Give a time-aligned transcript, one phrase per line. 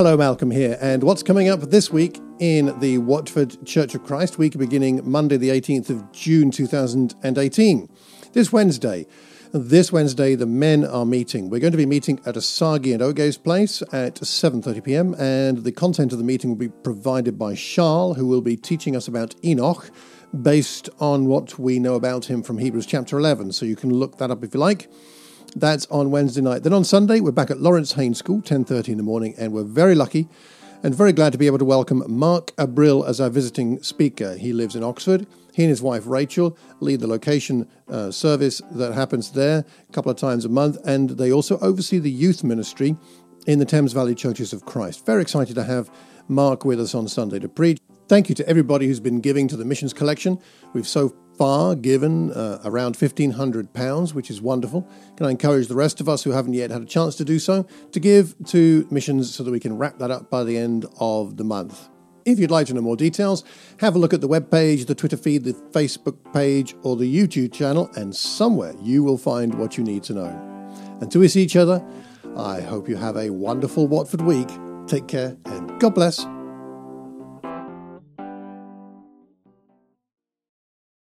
[0.00, 0.78] Hello, Malcolm here.
[0.80, 5.36] And what's coming up this week in the Watford Church of Christ week beginning Monday,
[5.36, 7.86] the 18th of June 2018?
[8.32, 9.06] This Wednesday,
[9.52, 11.50] this Wednesday, the men are meeting.
[11.50, 15.14] We're going to be meeting at Asagi and Oge's place at 7:30 p.m.
[15.18, 18.96] and the content of the meeting will be provided by Charles, who will be teaching
[18.96, 19.90] us about Enoch,
[20.40, 23.52] based on what we know about him from Hebrews chapter 11.
[23.52, 24.90] So you can look that up if you like.
[25.56, 26.62] That's on Wednesday night.
[26.62, 29.64] Then on Sunday, we're back at Laurance Haines School, 10.30 in the morning, and we're
[29.64, 30.28] very lucky
[30.82, 34.36] and very glad to be able to welcome Mark Abril as our visiting speaker.
[34.36, 35.26] He lives in Oxford.
[35.52, 40.10] He and his wife Rachel lead the location uh, service that happens there a couple
[40.10, 42.96] of times a month, and they also oversee the youth ministry
[43.46, 45.04] in the Thames Valley Churches of Christ.
[45.04, 45.90] Very excited to have
[46.28, 47.80] Mark with us on Sunday to preach.
[48.10, 50.40] Thank you to everybody who's been giving to the missions collection.
[50.72, 54.82] We've so far given uh, around £1,500, which is wonderful.
[55.16, 57.38] Can I encourage the rest of us who haven't yet had a chance to do
[57.38, 60.86] so to give to missions so that we can wrap that up by the end
[60.98, 61.88] of the month?
[62.24, 63.44] If you'd like to know more details,
[63.78, 67.52] have a look at the webpage, the Twitter feed, the Facebook page, or the YouTube
[67.52, 70.68] channel, and somewhere you will find what you need to know.
[71.00, 71.80] Until we see each other,
[72.36, 74.48] I hope you have a wonderful Watford week.
[74.88, 76.26] Take care and God bless.